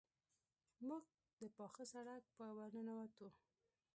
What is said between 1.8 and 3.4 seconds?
سړک په ورننوتو.